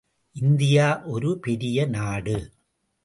India 0.35 1.01
ஒரு 1.05 1.39
பெரிய 1.39 1.85
நாடு. 1.85 2.51